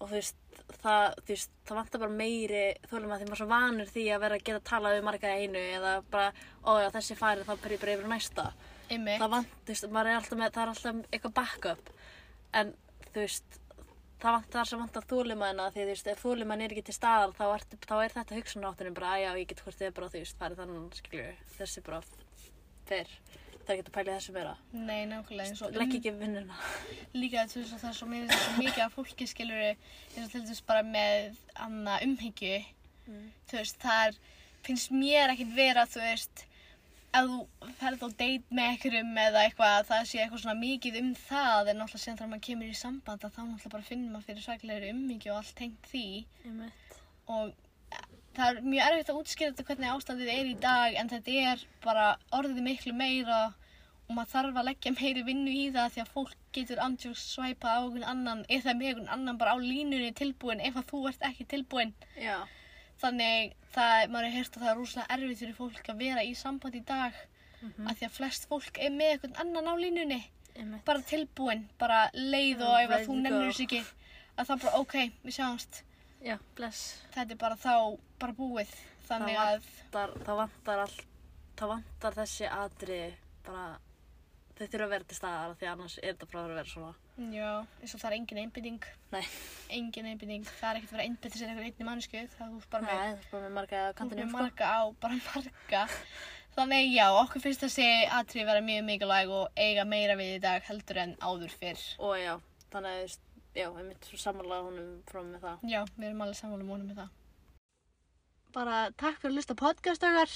og 0.00 0.08
þú 0.08 0.16
veist, 0.16 0.36
það, 0.80 1.06
þú 1.20 1.32
veist, 1.34 1.54
það 1.68 1.80
vantar 1.80 2.02
bara 2.02 2.18
meiri 2.18 2.64
þólimað 2.90 3.22
því 3.22 3.28
maður 3.28 3.36
er 3.36 3.40
svo 3.40 3.48
vanur 3.50 3.90
því 3.90 4.04
að 4.14 4.22
vera 4.24 4.38
að 4.38 4.44
geta 4.48 4.66
talað 4.70 4.96
við 4.96 5.06
marga 5.08 5.32
einu 5.36 5.64
eða 5.78 5.94
bara, 6.12 6.28
ó 6.64 6.70
já, 6.80 6.88
þessi 6.96 7.16
farið, 7.18 7.48
þá 7.48 7.64
per 7.64 7.74
ég 7.74 7.82
bara 7.82 7.96
yfir 7.96 8.12
næsta. 8.12 8.46
Einmitt. 8.90 9.20
Það 9.22 9.34
vant, 9.36 9.56
þú 9.64 9.74
veist, 9.74 9.88
maður 9.96 10.10
er 10.10 10.20
alltaf 10.20 10.40
með, 10.40 10.54
það 10.56 10.62
er 10.62 10.72
alltaf 10.74 11.02
eitthvað 11.10 11.36
backup 11.40 11.92
en 12.60 12.72
þú 13.10 13.24
veist, 13.24 13.60
það 14.20 14.34
vantar 14.36 14.68
sem 14.70 14.80
vantar 14.82 15.06
þólimaðina 15.10 15.66
því 15.74 15.82
þú 15.84 15.90
veist, 15.92 16.08
ef 16.12 16.22
þólimaðin 16.24 16.64
er 16.66 16.74
ekki 16.74 16.86
til 16.90 16.96
staðar 16.96 17.34
þá, 17.38 17.44
ertu, 17.56 17.78
þá 17.86 17.94
er 18.04 18.14
þetta 18.16 18.38
hugsunaráttunum 18.38 18.96
bara, 18.98 19.12
að 19.16 19.22
já, 19.24 19.30
ég 19.40 19.50
get 19.52 19.62
hvort 19.64 19.78
þið 19.80 19.86
er 19.90 19.94
bara, 19.98 20.08
þú 20.14 20.22
veist, 20.24 20.38
farið 20.40 20.60
þannig, 20.64 20.98
skilju, 21.00 21.28
þessi 21.58 21.82
bara 21.86 22.00
fer, 22.90 23.14
það 23.60 23.70
er 23.70 23.76
ekki 23.78 23.86
að 23.86 23.94
pæla 23.96 24.10
í 24.10 24.16
þessu 24.18 24.34
meira. 24.36 24.52
Nei, 24.72 25.00
nákvæmlega 25.10 25.70
Legg 25.78 25.96
ekki 26.00 26.12
vinnuna. 26.20 26.58
líka 27.14 27.46
þú 27.52 27.62
veist 27.62 27.74
að 27.76 27.82
það 27.84 27.90
er 27.92 27.98
svo 28.00 28.10
finnst 28.10 28.44
svo 28.44 28.56
mikið 28.58 28.84
af 28.86 28.94
fólki 28.98 29.28
skilur 29.30 29.64
eins 29.70 30.24
og 30.24 30.30
til 30.34 30.42
dæmis 30.44 30.62
bara 30.66 30.82
með 30.82 31.40
anna 31.66 31.98
umhyggju 32.06 32.60
Mm. 33.10 33.30
þú 33.48 33.56
veist 33.56 33.78
það 33.82 34.00
er, 34.06 34.16
finnst 34.62 34.90
mér 34.94 35.32
ekkert 35.32 35.54
vera 35.56 35.82
þú 35.88 35.98
veist 36.04 36.42
ef 37.10 37.30
þú 37.30 37.70
ferð 37.80 38.04
á 38.06 38.08
date 38.22 38.54
með 38.54 38.68
einhverjum 38.72 39.16
eða 39.24 39.44
eitthvað 39.46 39.88
það 39.88 40.04
sé 40.10 40.20
eitthvað 40.22 40.42
svona 40.44 40.60
mikið 40.60 40.98
um 41.00 41.08
það 41.18 41.70
en 41.72 41.80
náttúrulega 41.80 42.02
síðan 42.04 42.20
þegar 42.20 42.30
maður 42.32 42.44
kemur 42.48 42.70
í 42.70 42.76
samband 42.80 43.24
að 43.26 43.34
þá 43.34 43.40
náttúrulega 43.40 43.72
bara 43.74 43.88
finnum 43.88 44.12
maður 44.14 44.28
fyrir 44.28 44.46
svaklegri 44.46 44.92
umhyggju 44.94 45.32
og 45.32 45.40
allt 45.40 45.56
tengt 45.58 45.90
því. 45.90 46.04
Og 47.34 47.50
það 48.36 48.50
er 48.50 48.60
mjög 48.66 48.84
erfitt 48.86 49.10
að 49.10 49.18
útskýra 49.20 49.54
þetta 49.54 49.66
hvernig 49.70 49.94
ástandið 49.94 50.30
er 50.36 50.50
í 50.50 50.58
dag 50.62 51.00
en 51.00 51.10
þetta 51.10 51.40
er 51.52 51.64
bara 51.84 52.06
orðið 52.38 52.62
miklu 52.68 52.94
meira 52.94 53.40
og 54.10 54.14
maður 54.16 54.30
þarf 54.34 54.60
að 54.60 54.68
leggja 54.70 54.94
meiri 54.94 55.26
vinnu 55.26 55.50
í 55.54 55.66
það 55.74 55.92
því 55.94 56.04
að 56.04 56.14
fólk 56.14 56.38
getur 56.54 56.80
andjóks 56.82 57.26
svæpa 57.34 57.74
á 57.74 57.80
einhvern 57.82 58.06
annan 58.12 58.40
eða 58.50 58.74
með 58.74 58.88
einhvern 58.92 59.12
annan 59.16 59.38
bara 59.38 59.54
á 59.54 59.58
línunni 59.62 60.10
tilbúin 60.18 60.62
ef 60.66 60.78
að 60.78 60.88
þú 60.90 61.02
ert 61.10 61.28
ekki 61.30 61.46
tilbúin. 61.52 61.92
Já. 62.18 62.38
Þannig 63.00 63.54
það, 63.74 64.06
maður 64.12 64.26
er 64.28 64.34
heyrt 64.36 64.56
að 64.56 64.62
það 64.64 64.70
er 64.72 64.78
rúslega 64.80 65.14
erfitt 65.16 65.42
fyrir 65.42 65.56
fólk 65.58 65.90
að 65.92 66.02
vera 66.04 66.24
í 66.26 66.34
samband 66.38 66.74
í 66.80 66.84
dag 66.88 67.20
Mm 67.60 67.88
af 67.90 67.98
því 67.98 68.06
að 68.06 68.12
flest 68.16 68.46
fólk 68.48 68.78
er 68.80 68.90
með 68.90 69.10
einhvern 69.12 69.34
annan 69.42 69.66
á 69.68 69.74
línunni 69.76 70.20
Einmitt. 70.56 70.84
bara 70.86 71.02
tilbúin, 71.04 71.66
bara 71.78 71.98
leið 72.14 72.62
og 72.64 72.76
ef 72.80 72.90
að 72.96 73.02
þú 73.04 73.10
to 73.10 73.16
nennir 73.20 73.42
go. 73.44 73.50
þess 73.50 73.60
ekki 73.66 73.80
að 74.40 74.46
það 74.48 74.62
bara 74.62 74.78
ok, 74.80 74.94
við 75.26 75.34
sjáumst 75.36 75.82
Já, 76.24 76.36
bless. 76.56 76.80
þetta 77.12 77.34
er 77.36 77.40
bara 77.42 77.58
þá 77.60 77.74
bara 78.22 78.32
búið 78.38 78.72
þannig 79.10 79.36
Það 79.36 79.52
að 79.52 79.68
Þar, 79.92 80.14
það 80.24 80.40
vantar 80.40 80.82
all, 80.86 80.96
það 81.60 81.68
vantar 81.74 82.16
þessi 82.22 82.48
atriði 82.48 83.12
bara, 83.44 83.66
þau 84.60 84.66
þurfa 84.74 84.86
að 84.86 84.92
vera 84.94 85.06
til 85.10 85.16
staðar 85.18 85.54
því 85.60 85.68
annars 85.70 85.94
er 86.00 86.10
þetta 86.12 86.26
bara 86.32 86.42
að 86.44 86.50
vera 86.54 86.70
svona. 86.70 86.90
já, 87.34 87.50
eins 87.80 87.94
og 87.96 88.00
það 88.02 88.10
er 88.10 88.16
engin 88.18 88.40
einbytting 88.42 88.88
Nei. 89.14 89.22
engin 89.78 90.08
einbytting, 90.10 90.44
það 90.60 90.68
er 90.70 90.80
ekkert 90.80 90.90
að 90.92 90.96
vera 90.98 91.06
einbytting 91.08 91.40
sér 91.40 91.52
einhver 91.54 91.68
einni 91.70 91.88
mannsku, 91.88 92.22
það 92.36 92.58
ert 92.60 92.68
bara 92.74 92.84
með 92.90 93.00
Nei, 93.00 93.24
bara 93.32 93.42
með 93.46 93.56
marga 93.56 93.80
með 93.96 94.20
sko. 94.20 94.28
marga 94.36 94.68
á, 94.76 94.80
bara 95.00 95.18
marga 95.30 95.82
þannig 96.56 96.92
já, 96.92 97.06
okkur 97.22 97.44
finnst 97.46 97.64
þessi 97.64 97.88
atrið 98.20 98.48
vera 98.50 98.64
mjög 98.66 98.84
mikilvæg 98.90 99.32
og 99.40 99.60
eiga 99.64 99.84
meira 99.88 100.16
við 100.18 100.36
í 100.36 100.42
dag 100.44 100.62
heldur 100.68 100.98
en 101.04 101.16
áður 101.22 101.52
fyrr 101.60 101.84
Og 102.02 102.16
já, 102.20 102.34
þannig 102.74 103.04
að, 103.04 103.16
já, 103.54 103.66
ég 103.70 103.86
mitt 103.88 104.08
samanlega 104.18 104.66
honum 104.66 104.90
frá 105.08 105.22
með 105.24 105.44
það. 105.46 105.64
já, 105.70 105.80
við 105.96 106.08
erum 106.10 106.24
alveg 106.26 106.40
sammála 106.42 106.66
múnum 106.68 106.90
með 106.90 107.00
það 107.04 107.16
bara 108.50 108.78
takk 108.98 109.20
fyrir 109.22 109.30
að 109.30 109.36
lusta 109.38 109.54
podcast 109.54 110.02
okkar 110.06 110.32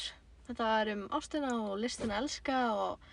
þetta 0.46 0.66
var 0.68 0.90
um 0.92 1.04
ástina 1.18 1.50
og 1.66 1.78
listina 1.82 2.20
elska 2.22 2.58
og 2.78 3.08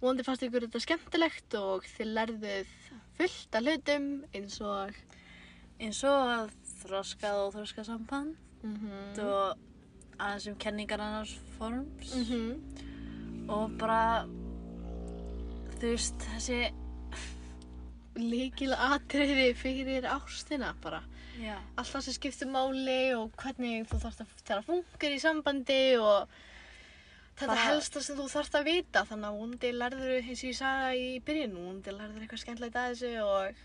vonandi 0.00 0.26
fannst 0.26 0.44
ykkur 0.46 0.66
þetta 0.66 0.84
skemmtilegt 0.84 1.54
og 1.58 1.86
þið 1.96 2.12
lærðuð 2.18 2.74
fullt 3.18 3.58
af 3.58 3.64
hlutum 3.66 4.10
eins 4.32 4.60
og 4.60 4.98
Eins 5.78 6.00
og 6.02 6.24
að 6.26 6.48
þroskað 6.80 7.40
og 7.44 7.52
þroskað 7.54 7.86
samband 7.86 8.36
mm 8.66 9.18
og 9.22 9.58
aðeins 10.18 10.48
um 10.50 10.56
kenningar 10.58 11.00
annars 11.00 11.38
forms. 11.58 12.14
-hmm. 12.14 12.58
og 13.48 13.78
bara, 13.78 14.26
þú 15.78 15.92
veist, 15.92 16.18
þessi, 16.34 16.72
líkil 18.16 18.74
atriði 18.74 19.54
fyrir 19.54 20.02
ástina 20.04 20.74
bara. 20.82 21.02
Já, 21.38 21.54
allt 21.76 21.88
það 21.88 22.00
sem 22.00 22.14
skiptir 22.14 22.48
máli 22.50 23.14
og 23.14 23.30
hvernig 23.36 23.86
þú 23.86 24.00
þarfst 24.02 24.20
að 24.20 24.26
þegar 24.44 24.64
funkar 24.66 25.10
í 25.10 25.20
sambandi 25.22 25.96
og 26.02 26.28
þetta 27.38 27.46
Bara- 27.52 27.64
helsta 27.68 28.02
sem 28.02 28.16
þú 28.18 28.26
þarfst 28.32 28.54
að 28.58 28.64
vita 28.68 29.04
þannig 29.08 29.28
að 29.28 29.38
vonandi 29.38 29.72
lærður 29.72 30.14
eins 30.18 30.42
og 30.42 30.48
ég 30.50 30.56
sagði 30.58 31.02
í 31.08 31.18
byrjun 31.28 31.54
vonandi 31.58 31.94
lærður 31.94 32.22
eitthvað 32.24 32.42
skemmtilegt 32.42 32.78
að 32.80 32.88
þessu 32.92 33.12
og 33.24 33.64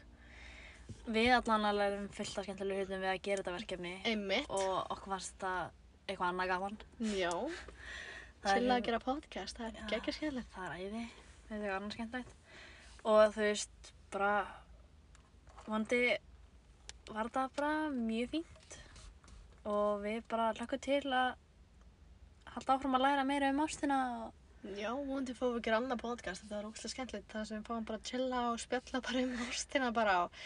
við 1.16 1.30
allan 1.38 1.66
að 1.70 1.80
lærum 1.80 2.10
fullt 2.14 2.38
af 2.38 2.46
skemmtilega 2.48 2.84
hlutum 2.84 3.02
við 3.04 3.12
að 3.14 3.22
gera 3.28 3.42
þetta 3.44 3.56
verkefni. 3.58 3.94
Einmitt. 4.06 4.50
Og 4.50 4.92
okkur 4.94 5.14
fannst 5.16 5.38
það 5.42 5.72
eitthvað 6.08 6.30
annað 6.30 6.52
gaman. 6.54 6.78
já, 7.18 7.32
Það 8.44 8.54
til 8.54 8.64
að 8.64 8.68
hérna- 8.68 8.86
gera 8.86 9.00
podcast 9.00 9.58
það 9.58 9.68
er 9.68 9.90
geggja 9.94 10.14
skemmtilegt. 10.14 10.52
það 10.54 10.66
er 10.68 10.74
æði, 10.80 11.04
þetta 11.48 11.56
er 11.56 11.62
eitthvað 11.64 11.78
annað 11.80 11.94
skemmtilegt. 11.98 12.34
Og 13.04 13.34
þú 13.34 13.42
veist, 13.48 13.94
bara 14.12 14.34
vonandi 15.66 16.02
var 17.12 17.30
þetta 17.30 17.50
bara 17.56 17.74
mjög 17.96 18.30
fínt. 18.36 18.78
Og 19.66 20.02
við 20.04 20.22
bara 20.30 20.54
hlökkum 20.54 20.82
til 20.84 21.02
að 21.12 21.36
halda 22.56 22.78
áfram 22.78 22.96
að 23.00 23.06
læra 23.08 23.26
meira 23.28 23.50
um 23.54 23.62
ástina 23.66 24.00
og 24.28 24.72
já, 24.80 24.90
vonandi 24.96 25.36
fáum 25.36 25.54
við 25.56 25.60
að 25.60 25.66
gera 25.68 25.82
annað 25.82 26.02
podcast. 26.06 26.44
Þetta 26.46 26.56
var 26.62 26.70
ógæslega 26.72 26.94
skemmtilegt 26.96 27.34
það 27.34 27.46
sem 27.50 27.60
við 27.62 27.68
fáum 27.70 27.86
bara 27.90 28.00
að 28.00 28.10
chilla 28.12 28.42
og 28.54 28.60
spjalla 28.64 29.02
bara 29.08 29.24
um 29.28 29.34
ástina 29.50 29.90
bara 29.96 30.18
og 30.26 30.40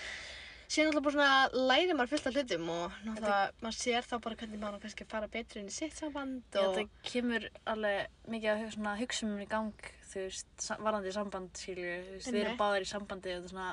síðan 0.68 0.90
alltaf 0.92 1.04
bara 1.06 1.16
svona 1.16 1.68
læri 1.72 1.94
maður 1.96 2.10
fullt 2.12 2.26
af 2.28 2.34
hlutum 2.36 2.70
og 2.74 2.96
náttúrulega 3.06 3.52
maður 3.64 3.78
sér 3.78 4.08
þá 4.10 4.16
bara 4.26 4.36
hvernig 4.42 4.60
maður 4.64 4.82
kannski 4.84 5.06
fara 5.14 5.30
betur 5.32 5.62
inn 5.62 5.70
í 5.72 5.76
sitt 5.78 5.96
samband 5.96 6.42
Já, 6.52 6.64
og 6.66 6.74
þetta 6.76 7.06
kemur 7.12 7.46
alveg 7.72 8.18
mikið 8.34 8.50
að 8.52 8.66
svona 8.76 8.96
hugsunum 9.00 9.44
í 9.46 9.48
gang, 9.54 9.88
þú 10.12 10.26
veist, 10.26 10.50
sa- 10.66 10.76
varðandi 10.82 11.14
samband, 11.16 11.54
skilju, 11.56 11.94
þú 12.10 12.18
veist, 12.18 12.32
við 12.34 12.42
erum 12.44 12.60
báðir 12.60 12.84
í 12.84 12.90
sambandi 12.92 13.32
og 13.32 13.40
þetta 13.46 13.54
svona, 13.54 13.70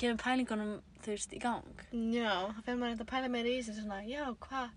kemur 0.00 0.22
pælingunum, 0.24 0.72
þú 1.04 1.12
veist, 1.12 1.34
í 1.36 1.42
gang. 1.44 1.84
Já, 1.92 2.32
það 2.56 2.62
fyrir 2.70 2.80
maður 2.86 3.04
að 3.04 3.12
pæla 3.12 3.32
meira 3.36 3.52
í 3.52 3.60
þessu 3.60 3.76
svona, 3.82 4.00
já, 4.08 4.24
hvað 4.48 4.70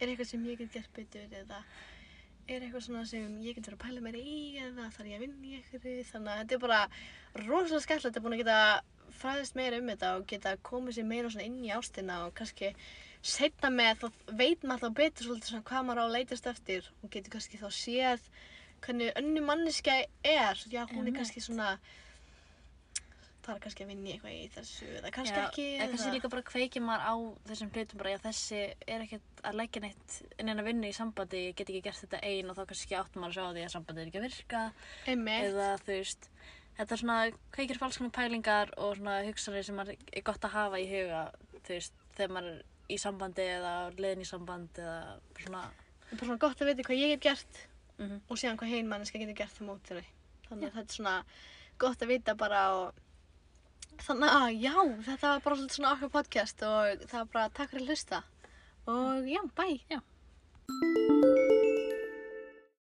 er 0.00 0.12
eitthvað 0.12 0.30
sem 0.34 0.44
ég 0.52 0.60
get 0.60 0.76
gert 0.76 0.92
betur 1.00 1.38
eða 1.40 1.62
er 2.54 2.64
eitthvað 2.66 2.86
svona 2.86 3.04
sem 3.08 3.36
ég 3.44 3.56
get 3.56 3.68
verið 3.68 3.78
að 3.78 3.84
pæla 3.84 4.04
mér 4.04 4.18
í 4.20 4.38
eða 4.60 4.88
þarf 4.94 5.10
ég 5.10 5.18
að 5.18 5.24
vinna 5.26 5.46
í 5.46 5.58
eitthvað 5.58 6.00
þannig 6.12 6.32
að 6.32 6.40
þetta 6.40 6.56
er 6.56 6.64
bara 6.64 6.80
rosalega 7.46 7.84
skemmtilegt 7.84 8.08
þetta 8.08 8.20
er 8.20 8.26
búin 8.26 8.36
að 8.36 8.42
geta 8.42 8.58
fræðist 9.20 9.56
meira 9.58 9.80
um 9.80 9.90
þetta 9.90 10.10
og 10.16 10.26
geta 10.30 10.56
komið 10.66 10.96
sér 10.96 11.08
meira 11.10 11.30
svona 11.32 11.46
inn 11.48 11.58
í 11.64 11.72
ástina 11.74 12.20
og 12.26 12.34
kannski 12.38 12.72
setna 13.20 13.70
með 13.74 14.04
þá 14.04 14.34
veit 14.40 14.62
maður 14.64 14.86
þá 14.86 14.98
betur 15.00 15.26
svolítið 15.28 15.52
svona 15.52 15.68
hvað 15.70 15.86
maður 15.86 16.00
á 16.00 16.04
að 16.06 16.14
leitast 16.16 16.50
eftir 16.50 16.86
og 17.02 17.12
getur 17.12 17.34
kannski 17.36 17.60
þá 17.60 17.68
séð 17.76 18.28
hvernig 18.80 19.12
önnu 19.20 19.42
manniska 19.44 19.96
er. 20.24 20.62
Já 20.72 20.86
hún 20.88 21.08
er 21.10 21.16
kannski 21.18 21.42
svona 21.44 21.74
það 23.50 23.58
er 23.58 23.64
kannski 23.66 23.84
að 23.84 23.90
vinna 23.92 24.08
í 24.08 24.14
eitthvað 24.14 24.36
í 24.36 24.46
þessu 24.54 24.88
eða 25.00 25.12
kannski 25.16 25.36
Já, 25.36 25.42
ekki 25.48 25.66
eða 25.74 25.88
kannski 25.92 26.14
líka 26.14 26.30
bara 26.32 26.46
kveikir 26.50 26.84
maður 26.86 27.04
á 27.10 27.14
þessum 27.50 27.72
hlutum 27.74 28.00
bara, 28.00 28.14
já 28.14 28.20
þessi 28.24 28.60
er 28.94 29.04
ekkert 29.06 29.44
að 29.50 29.58
leggja 29.60 29.82
neitt 29.84 30.16
neina 30.40 30.66
vinnu 30.66 30.90
í 30.90 30.96
sambandi, 30.96 31.42
ég 31.48 31.58
get 31.58 31.72
ekki 31.72 31.84
gert 31.88 32.02
þetta 32.04 32.22
ein 32.30 32.50
og 32.50 32.58
þá 32.58 32.62
kannski 32.72 32.98
áttum 32.98 33.24
maður 33.24 33.30
að 33.30 33.36
sjá 33.36 33.44
á 33.44 33.54
því 33.56 33.66
að 33.66 33.74
sambandi 33.74 34.02
er 34.02 34.10
ekki 34.10 34.20
að 34.20 34.26
virka. 34.28 34.64
Einmitt. 35.10 35.46
Eða 35.50 35.68
þú 35.84 35.96
veist, 35.96 36.30
þetta 36.80 36.96
er 36.96 37.02
svona 37.02 37.18
kveikir 37.56 37.80
falskami 37.80 38.12
pælingar 38.16 38.74
og 38.78 38.96
svona 38.98 39.20
hugsanir 39.26 39.66
sem 39.66 39.78
maður 39.78 40.00
er 40.00 40.26
gott 40.26 40.48
að 40.48 40.56
hafa 40.56 40.80
í 40.80 40.88
huga 40.90 41.22
þú 41.60 41.76
veist, 41.76 42.04
þegar 42.16 42.34
maður 42.36 42.52
er 42.56 42.66
í 42.90 42.98
sambandi 42.98 43.46
eða 43.46 43.74
á 43.76 43.82
leiðin 43.94 44.24
í 44.24 44.28
samband 44.28 44.80
eða 44.82 44.98
svona 45.38 45.64
Það 46.10 46.16
er 46.16 46.18
bara 46.18 46.26
svona 46.26 46.42
gott 46.42 46.62
að 46.62 46.70
vita 46.72 46.84
hvað 46.88 47.00
ég 47.00 47.12
get 47.14 47.26
gert 47.28 47.60
mm 48.00 48.16
og 48.32 48.38
síðan 48.40 48.56
hvað 48.58 48.72
hinn 48.72 48.88
manneska 48.88 49.20
getur 49.20 49.36
gert 49.36 49.58
á 49.60 49.62
móti 49.62 49.94
þau. 49.94 50.06
Þannig 50.48 50.70
að 50.70 50.76
þetta 50.78 50.90
er 50.90 50.96
svona 50.96 51.14
gott 51.80 52.02
að 52.02 52.10
vita 52.14 52.34
bara 52.38 52.62
og 52.78 53.00
þannig 54.00 54.34
að 54.40 54.48
já, 54.64 54.74
þetta 55.06 55.32
var 55.34 55.44
bara 55.44 55.56
svolítið 55.56 55.76
svona 55.78 55.94
okkar 55.94 56.14
podcast 56.18 56.66
og 56.66 57.06
það 57.06 57.18
var 57.20 57.32
bara 57.36 57.54
takk 57.58 57.74
fyrir 57.74 57.86
að 57.86 57.94
hlusta 57.94 58.22
og 58.90 59.30
já, 59.30 59.40
bye! 59.60 59.80
Já. 59.90 61.49